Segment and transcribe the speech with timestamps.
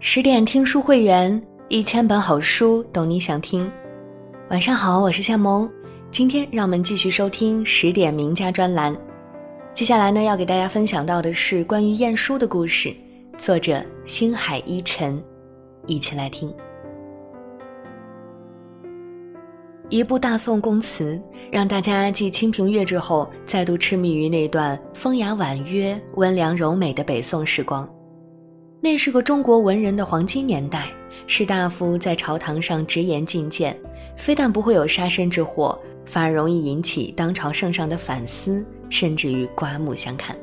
[0.00, 3.68] 十点听书会员，一千本好书，懂你想听。
[4.48, 5.68] 晚上好，我是夏萌。
[6.12, 8.96] 今天让我们继续收听十点名家专栏。
[9.74, 12.94] 接下来呢，要给大家分享到的是关于晏殊的故事，
[13.36, 15.20] 作者星海一尘，
[15.86, 16.54] 一起来听。
[19.88, 21.20] 一部大宋宫词，
[21.50, 27.88] 让大家继《清平乐》之后，再度痴迷于那段风雅婉约、温良柔美的北宋时光。
[28.80, 30.86] 那是个中国文人的黄金年代，
[31.26, 33.76] 士大夫在朝堂上直言进谏，
[34.16, 40.36] 非但不会有杀身之祸，反而容易引起当朝圣上的反思，甚至于刮目相看。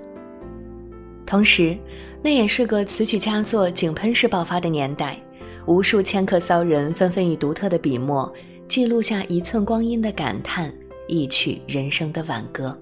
[1.25, 1.77] 同时，
[2.21, 5.17] 那也是个词曲佳作井喷式爆发的年代，
[5.65, 8.31] 无数迁客骚人纷纷以独特的笔墨，
[8.67, 10.71] 记录下一寸光阴的感叹，
[11.07, 12.77] 一曲人生的挽歌。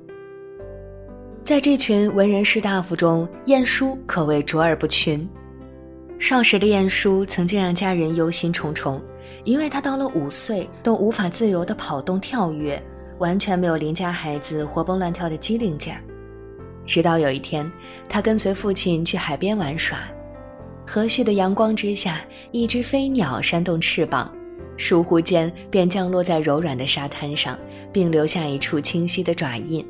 [1.43, 5.29] 在这群文人士大夫中，晏殊可谓卓尔不群。
[6.20, 8.99] 少时的晏殊曾经让家人忧心忡忡，
[9.43, 12.82] 因为他到了五岁都无法自由地跑动跳跃，
[13.18, 15.99] 完全没有邻家孩子活蹦乱跳的机灵劲儿。
[16.85, 17.70] 直到有一天，
[18.07, 19.99] 他跟随父亲去海边玩耍，
[20.87, 22.21] 和煦的阳光之下，
[22.52, 24.34] 一只飞鸟扇动翅膀，
[24.77, 27.57] 倏忽间便降落在柔软的沙滩上，
[27.91, 29.85] 并留下一处清晰的爪印。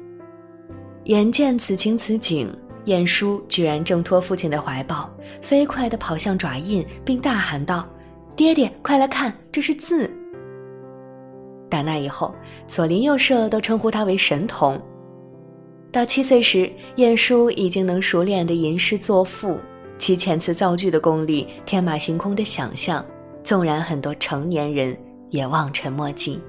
[1.06, 2.50] 眼见此情此景。
[2.86, 5.09] 晏殊居然挣脱父亲的怀抱，
[5.42, 7.88] 飞快地跑向爪印，并大喊道
[8.36, 10.09] ：“爹爹，快来看，这是字！”
[11.70, 12.36] 打那以后，
[12.67, 14.80] 左邻右舍都称呼他为神童。
[15.92, 19.59] 到七岁时，晏殊已经能熟练地吟诗作赋，
[19.97, 23.03] 其遣词造句的功力，天马行空的想象，
[23.44, 24.97] 纵然很多成年人
[25.30, 26.42] 也望尘莫及。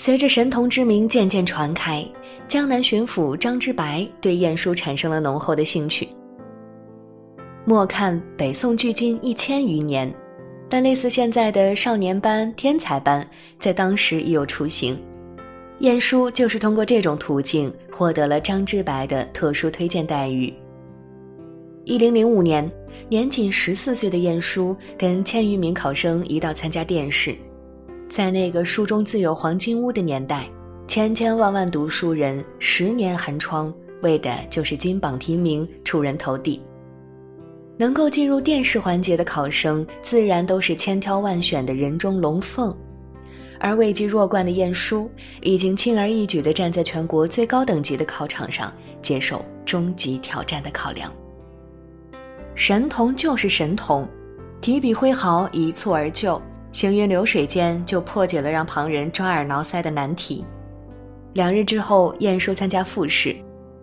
[0.00, 2.06] 随着神童之名渐渐传开，
[2.46, 6.08] 江南巡抚张之白对晏殊产生了浓厚的兴趣。
[7.64, 10.10] 莫看北宋距今一千余年，
[10.68, 14.96] 但类似现在的少年班、天才班，在当时已有雏形。
[15.80, 20.52] 晏殊就是通过这种途径获得了张之白的特殊推荐待遇。
[21.84, 22.70] 一零零五年，
[23.08, 27.34] 年仅十四岁的晏殊跟千余名考生一道参加殿试。
[28.08, 30.48] 在那个书中自有黄金屋的年代，
[30.86, 36.60] 千千万万读书人十年寒窗，为的就是金榜题名、出人头地。
[37.76, 42.76] 能够进入殿试环节的考生，自然都是千挑万选的人中龙凤。
[43.60, 45.10] 而位极弱冠的晏殊，
[45.42, 51.12] 已经轻而易举地站在全国最高等级的考场上，接受终极挑战的考量。
[52.54, 54.08] 神童就是神童，
[54.60, 56.40] 提笔挥毫，一蹴而就。
[56.78, 60.44] 行云流水间就破解了让旁人抓耳挠腮的难题。
[61.32, 63.34] 两日之后，晏殊参加复试，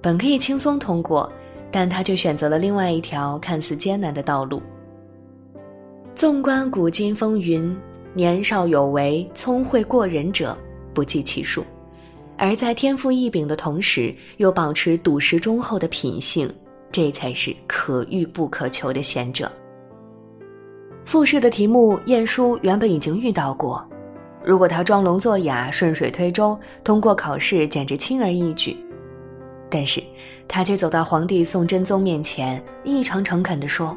[0.01, 1.29] 本可以轻松通过，
[1.69, 4.63] 但他却选择了另外一条看似艰难的道路。
[6.15, 7.77] 纵观古今风云，
[8.13, 10.57] 年少有为、聪慧过人者
[10.93, 11.65] 不计其数，
[12.37, 16.49] 而在天赋异禀的同时，又保持笃实忠厚的品性，
[16.93, 19.51] 这才是可遇不可求的贤者。
[21.05, 23.87] 复试的题目，晏殊原本已经遇到过。
[24.43, 28.75] 如果他装聋作哑、顺水推舟通过考试，简直轻而易举。
[29.69, 30.01] 但是，
[30.47, 33.95] 他却走到皇帝宋真宗面前，异常诚恳地说：“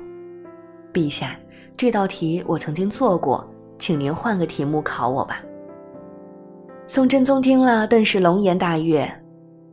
[0.92, 1.34] 陛下，
[1.78, 3.46] 这道题我曾经做过，
[3.78, 5.42] 请您换个题目考我吧。”
[6.86, 9.10] 宋真宗听了，顿时龙颜大悦。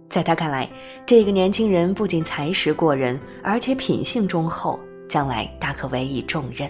[0.10, 0.70] 在他看来，
[1.06, 4.80] 这个年轻人不仅才识过人，而且品性忠厚，
[5.10, 6.70] 将来大可委以重任。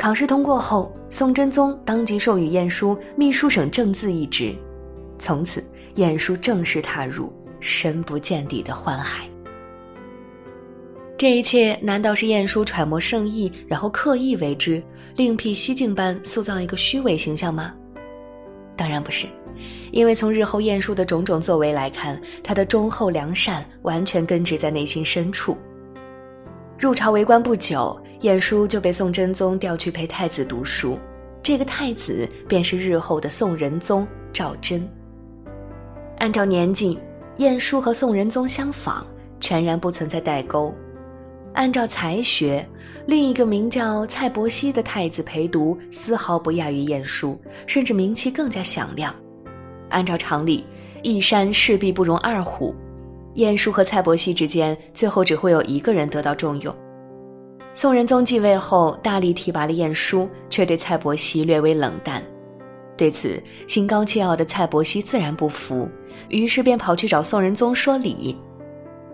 [0.00, 4.54] 考试通过后，宋真宗当即授予晏殊秘书省正字一职，
[5.18, 5.62] 从此
[5.96, 7.30] 晏殊正式踏入
[7.60, 9.28] 深不见底的宦海。
[11.18, 14.82] 这一切难道是晏殊揣摩圣意，然后刻意为之，
[15.16, 17.74] 另辟蹊径般塑造一个虚伪形象吗？
[18.78, 19.26] 当然不是，
[19.92, 25.58] 因为从日后晏殊的种种作为来看，他的忠厚良善完全根植在内心深处。
[26.78, 28.00] 入朝为官不久。
[28.20, 30.98] 晏殊就被宋真宗调去陪太子读书，
[31.42, 34.86] 这个太子便是日后的宋仁宗赵祯。
[36.18, 36.98] 按照年纪，
[37.38, 39.02] 晏殊和宋仁宗相仿，
[39.40, 40.70] 全然不存在代沟；
[41.54, 42.66] 按照才学，
[43.06, 49.14] 另一个名叫蔡伯熙的太子陪读，丝毫不亚于晏殊，甚至名气更加响亮。
[49.88, 50.66] 按照常理，
[51.02, 52.74] 一山势必不容二虎，
[53.36, 56.76] 晏殊和蔡伯熙之间，最后只会有一个人得到重用。
[57.72, 62.22] 宋仁宗继位后，大力提拔了晏殊，却对蔡伯熙略微冷淡。
[62.96, 65.88] 对此，心高气傲的蔡伯熙自然不服，
[66.28, 68.36] 于是便跑去找宋仁宗说理。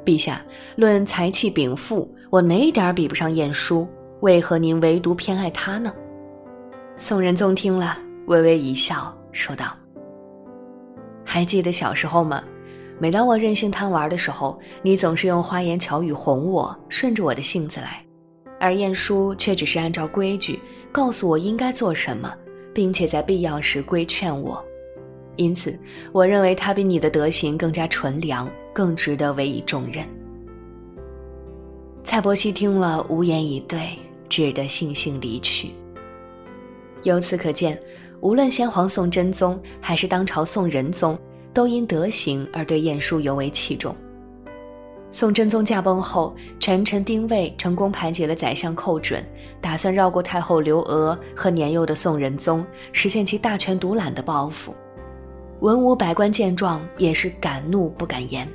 [0.04, 0.40] 陛下，
[0.74, 3.86] 论才气禀赋，我哪点比不上晏殊？
[4.20, 5.92] 为何您唯独偏爱他呢？”
[6.96, 9.66] 宋仁宗听了，微微一笑，说道
[11.22, 12.42] ：“还记得小时候吗？
[12.98, 18.02] 每当我任性贪玩的时候，你总是用花言巧语哄我，顺着我的性子来；
[18.58, 20.58] 而晏殊却只是按照规矩
[20.90, 22.32] 告诉我应该做什么，
[22.72, 24.64] 并且在必要时规劝我。
[25.36, 25.78] 因此，
[26.12, 30.04] 我认为他比你的德行更加纯良，更值得委以重任。”
[32.02, 33.78] 蔡伯熙听了，无言以对，
[34.28, 35.72] 只得悻悻离去。
[37.02, 37.78] 由此可见，
[38.20, 41.18] 无论先皇宋真宗还是当朝宋仁宗，
[41.52, 43.94] 都因德行而对晏殊尤为器重。
[45.16, 49.24] 宋真宗驾崩后，权臣丁谓成功排解了宰相寇准，
[49.62, 54.74] 打算绕过太后刘娥和年幼的宋仁宗，实现其大权独揽的抱负。
[55.60, 58.46] 文武百官见状，也是敢怒不敢言。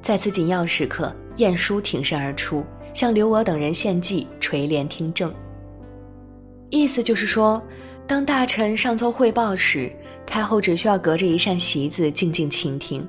[0.00, 2.64] 在此紧要时刻，晏殊挺身而出，
[2.94, 5.34] 向刘娥等人献计，垂帘听政。
[6.68, 7.60] 意思就是说，
[8.06, 9.90] 当大臣上奏汇报时，
[10.24, 13.04] 太后只需要隔着一扇席子静静倾听，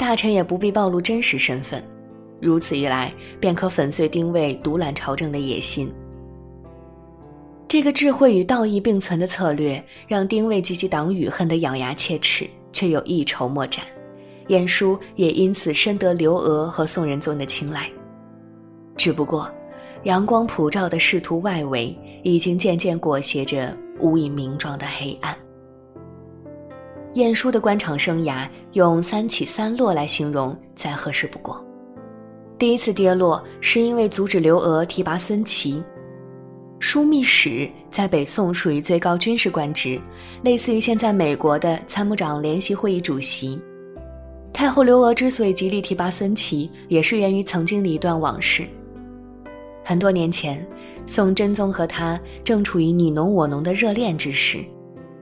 [0.00, 1.84] 大臣也不必暴露真实身份，
[2.40, 5.92] 如此一来，便可粉碎丁谓独揽朝政的野心。
[7.68, 13.84] 这个智慧与道义并存的策略，让丁谓及其党羽恨得咬牙切齿，却又一筹莫展。
[14.48, 17.86] 晏殊也因此深得刘娥和宋仁宗的青睐。
[18.96, 19.52] 只不过，
[20.04, 21.94] 阳光普照的仕途外围。
[22.22, 25.34] 已经渐渐裹挟着无以名状的黑暗。
[27.14, 31.64] 晏殊的官场生涯用“三起三落”来形容再合适不过。
[32.58, 35.82] 第一次跌落是因为阻止刘娥提拔孙琦。
[36.78, 40.00] 枢密使在北宋属于最高军事官职，
[40.42, 43.60] 类似于现在美国的参谋长联席会议主席。
[44.52, 48.64] 太后刘娥之所以极力提拔孙琦，也是源于曾经的一段往事。
[49.84, 50.66] 很多年前。
[51.06, 54.58] 宋真宗和他正处于你侬我侬的热恋之时，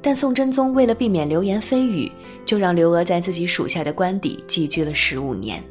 [0.01, 2.11] 但宋真宗为了避免流言蜚语，
[2.45, 5.63] 就让刘娥在自己属下的官邸寄居了十五年。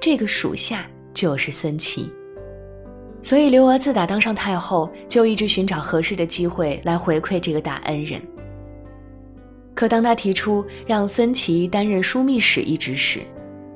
[0.00, 2.10] 这个属下就是孙琦。
[3.22, 8.18] 所以刘娥自打当上太后，就一直寻找合适的机会来回馈这个大恩人。
[9.74, 13.20] 可当他提出让孙琦担任枢密使一职时，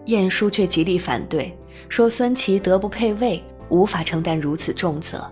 [0.07, 1.55] 晏殊却极力反对，
[1.91, 5.31] 说孙琦德不配位，无法承担如此重责。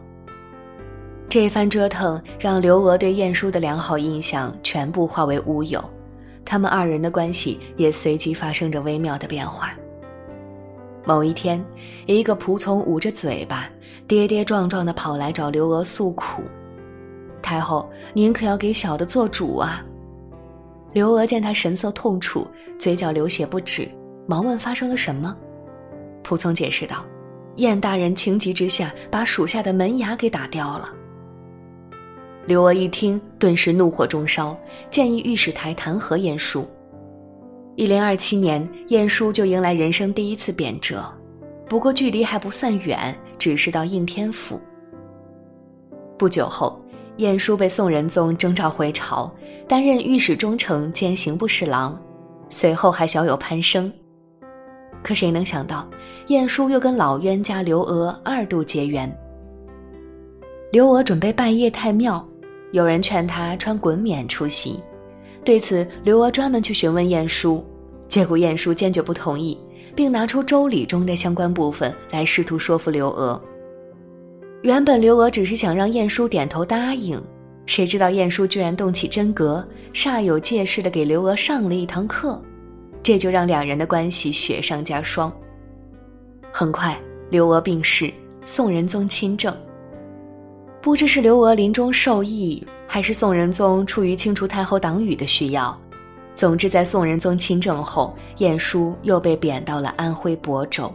[1.33, 5.83] 这番折腾让刘娥对晏殊的良好印象全部化为乌有，
[6.45, 9.73] 他们二人的关系也随即发生着微妙的变化。
[11.07, 11.65] 某一天，
[12.05, 13.67] 一个仆从捂着嘴巴，
[14.07, 16.43] 跌跌撞撞地跑来找刘娥诉苦
[17.41, 19.83] ：“太后，您可要给小的做主啊！”
[20.93, 22.47] 刘娥见他神色痛楚，
[22.79, 23.89] 嘴角流血不止，
[24.27, 25.35] 忙问发生了什么。
[26.23, 27.03] 仆从解释道
[27.57, 30.91] ：“晏大人情急之下，把属下的门牙给打掉了。”
[32.45, 34.57] 刘娥一听，顿时怒火中烧，
[34.91, 36.67] 建议御史台弹劾晏殊。
[37.77, 40.97] 一零二七年，晏殊就迎来人生第一次贬谪，
[41.69, 44.61] 不过距离还不算远，只是到应天府。
[46.19, 46.85] 不久后，
[47.19, 49.33] 晏殊被宋仁宗征召回朝，
[49.69, 51.97] 担任御史中丞兼刑部侍郎，
[52.51, 53.91] 随后还小有攀升。
[55.01, 55.89] 可谁能想到，
[56.27, 59.11] 晏殊又跟老冤家刘娥二度结缘。
[60.73, 62.25] 刘娥准备拜谒太庙。
[62.73, 64.81] 有人劝他穿衮冕出席，
[65.45, 67.65] 对此刘娥专门去询问晏殊，
[68.09, 69.57] 结果晏殊坚决不同意，
[69.95, 73.41] 并拿出周礼中的相关部分来试图说服刘娥。
[74.63, 77.21] 原本刘娥只是想让晏殊点头答应，
[77.67, 82.41] 谁知道晏殊居然动起真格，煞有介事地给刘娥上了一堂课，
[83.03, 85.31] 这就让两人的关系雪上加霜。
[86.51, 86.99] 很快，
[87.29, 88.11] 刘娥病逝，
[88.47, 89.55] 宋仁宗亲政。
[90.83, 95.81] 不知是刘娥临终受益，还是宋仁宗出于清除太后党羽的需要。
[96.35, 100.93] 总之，在宋仁宗亲政后，晏殊又被贬到了安徽亳州。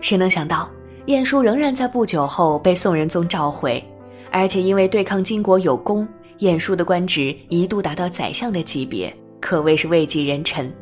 [0.00, 0.70] 谁能想到，
[1.04, 3.82] 晏殊仍然在不久后被宋仁宗召回，
[4.30, 10.72] 而且因为对抗金国有功，晏殊的官职一度达到宰相的级别，可谓是位极人臣。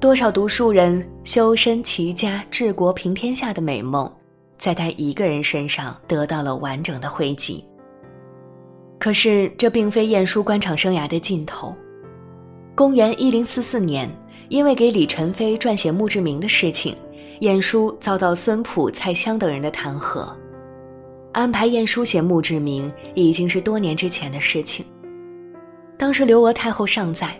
[0.00, 4.10] 多少读书人修身齐家治国平天下的美梦。
[4.60, 7.64] 在他一个人身上得到了完整的汇集。
[8.98, 11.74] 可是这并非晏殊官场生涯的尽头。
[12.74, 14.06] 公元一零四四年，
[14.50, 16.94] 因为给李宸妃撰写墓志铭的事情，
[17.40, 20.28] 晏殊遭到孙普、蔡襄等人的弹劾。
[21.32, 24.84] 安排晏殊写墓志铭已经是多年之前的事情。
[25.96, 27.34] 当时刘娥太后尚在，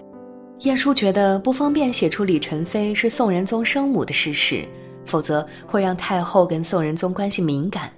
[0.60, 4.64] 晏殊觉得不方便写出李宸妃是宋仁宗生母的事实，
[5.11, 7.93] 否则会让太后跟宋仁宗关系敏感。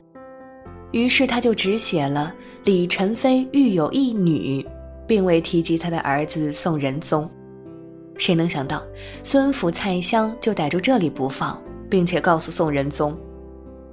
[0.93, 4.67] 于是他就只写了李宸妃育有一女，
[5.07, 7.29] 并未提及他的儿子宋仁宗。
[8.17, 8.83] 谁能想到，
[9.23, 13.15] 孙府蔡襄就逮住这里不放，并且告诉宋仁宗：“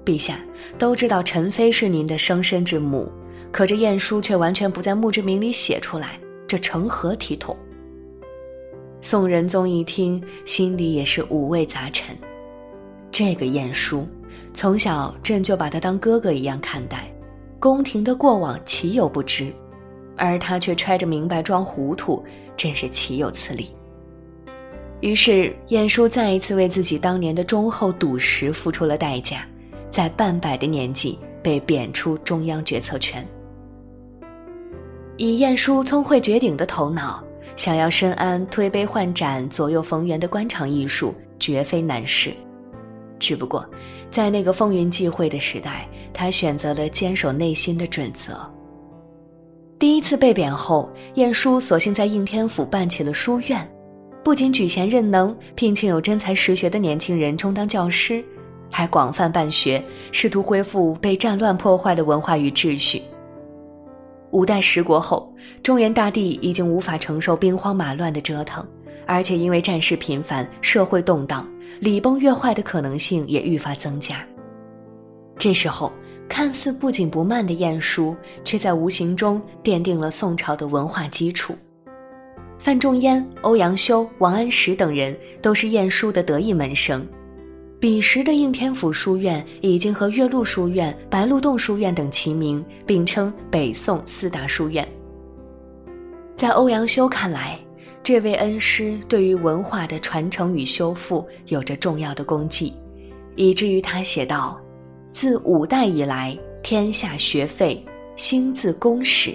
[0.05, 0.39] 陛下
[0.77, 3.11] 都知道宸妃是您的生身之母，
[3.51, 7.55] 可这晏殊却完全不在墓志铭里写出来，这成何体统？”
[9.01, 12.15] 宋仁宗一听，心里也是五味杂陈。
[13.11, 14.07] 这个晏殊，
[14.53, 17.11] 从小朕就把他当哥哥一样看待，
[17.59, 19.53] 宫廷的过往岂有不知？
[20.15, 22.23] 而他却揣着明白装糊涂，
[22.57, 23.71] 真是岂有此理！
[24.99, 29.47] 于是，晏殊再一次为自己当年的忠厚笃实付出了代价，
[29.89, 33.25] 在半百的年纪被贬出中央决策权。
[35.15, 37.23] 以晏殊聪慧绝顶的头脑，
[37.55, 42.33] 想要深谙推杯换盏、左右逢源的官场艺术，绝非难事。
[43.19, 43.65] 只不过，
[44.09, 48.33] 在那个风云际会的时代，他选择了坚守内心的准则。
[49.77, 53.69] 第一次被贬后，晏殊索性在应天府办起了书院。
[54.23, 58.23] 不仅举贤任能，聘请有真才实学的年轻人充当教师，
[58.69, 63.01] 还广泛办学，试图恢复被战乱破坏的文化与秩序。
[64.31, 65.33] 五代十国后，
[65.63, 68.63] 中原大地已经无法承受兵荒马乱的折腾，
[69.09, 71.43] 而且因为战事频繁，社会动荡，
[71.79, 74.23] 礼崩乐坏的可能性也愈发增加。
[75.35, 75.91] 这时候，
[76.27, 81.55] 看似不紧不慢的晏殊，却在无形中奠定了宋朝的文化基础。
[82.59, 87.03] 范仲淹、欧阳修、王安石等人都是晏殊的得意门生。
[87.79, 94.87] 彼时的应天府书院已经和岳麓书院、白鹿洞书院等齐名，并称北宋四大书院。
[96.35, 97.57] 在欧阳修看来，
[98.01, 102.73] 这位恩师对于文化的传承与修复有着重要的功绩，
[103.35, 104.59] 以至于他写道
[105.11, 109.33] ：“自五代以来，天下学废，兴自公史。”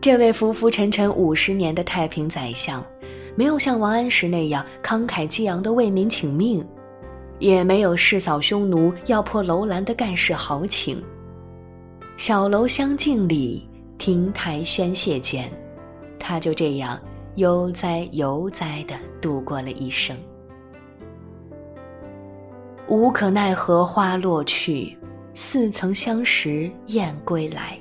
[0.00, 2.84] 这位浮浮沉沉五十年的太平宰相，
[3.36, 6.66] 没有像王安石那样慷慨激昂的为民请命，
[7.38, 11.02] 也没有誓扫匈奴、要破楼兰的盖世豪情。
[12.16, 15.50] 小楼相敬礼，亭台轩榭间，
[16.26, 16.98] 他就这样
[17.34, 20.16] 悠哉悠哉地度过了一生。
[22.88, 24.96] 无可奈何花落去，
[25.34, 27.78] 似曾相识燕归来。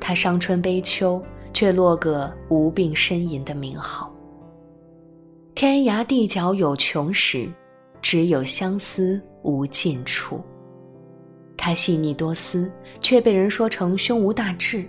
[0.00, 1.22] 他伤春悲秋，
[1.52, 4.10] 却落个无病呻吟的名号。
[5.54, 7.46] 天涯地角有穷时，
[8.00, 10.42] 只有相思无尽处。
[11.58, 12.72] 他细腻多思，
[13.02, 14.88] 却被人说成胸无大志。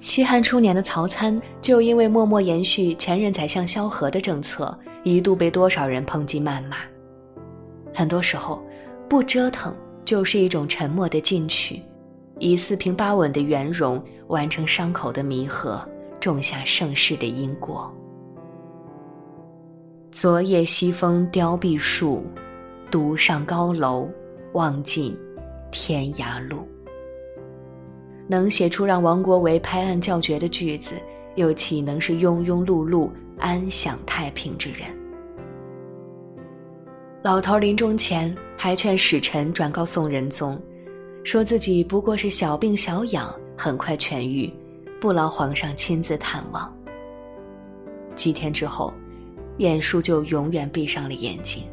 [0.00, 6.76] 西汉初年的曹参，就因为默默延续前任宰相萧何的政策，一度被多少人抨击谩骂。
[7.92, 8.64] 很多时候，
[9.08, 9.74] 不折腾
[10.04, 11.82] 就是一种沉默的进取。
[12.38, 15.80] 以四平八稳的圆融完成伤口的弥合，
[16.20, 17.90] 种下盛世的因果。
[20.12, 22.22] 昨夜西风凋碧树，
[22.90, 24.08] 独上高楼，
[24.52, 25.16] 望尽
[25.72, 26.68] 天涯路。
[28.28, 30.94] 能写出让王国维拍案叫绝的句子，
[31.36, 34.88] 又岂能是庸庸碌碌、安享太平之人？
[37.22, 40.60] 老头临终前还劝使臣转告宋仁宗。
[41.24, 44.48] 说自己不过是小病小痒，很快痊愈，
[45.00, 46.72] 不劳皇上亲自探望。
[48.14, 48.94] 几天之后，
[49.58, 51.64] 晏殊就永远闭上了眼睛，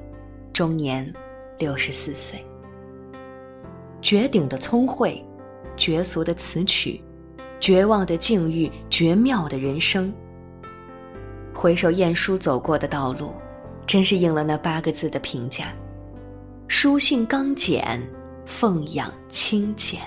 [0.52, 1.14] 终年
[1.60, 2.40] 六十四岁。
[4.02, 5.24] 绝顶的聪慧，
[5.78, 7.02] 绝俗的词曲，
[7.60, 10.14] 绝望的境遇，绝妙的人生。
[11.54, 13.32] 回首晏殊走过的道路，
[13.86, 15.74] 真是应了那八个字的评价：
[16.68, 18.02] 书信刚简。
[18.46, 20.02] 奉养清简，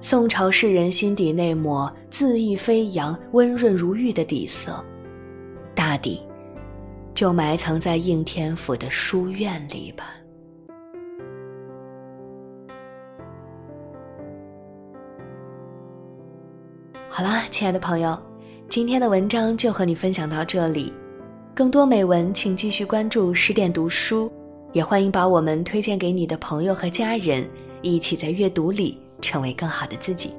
[0.00, 4.84] 宋朝士人心底那抹恣意飞扬、温润如玉的底色，
[5.76, 6.20] 大抵
[7.14, 10.06] 就埋藏在应天府的书院里吧。
[17.08, 18.18] 好啦，亲爱的朋友，
[18.68, 20.92] 今天的文章就和你分享到这里，
[21.54, 24.30] 更多美文请继续关注十点读书。
[24.72, 27.48] 也欢迎把我们推荐给你的朋友和家人，
[27.80, 30.34] 一起在阅读里成为更好的自己。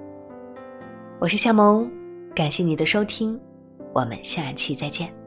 [1.20, 1.90] 我是夏萌，
[2.36, 3.40] 感谢你的收听，
[3.94, 5.25] 我们下期再见。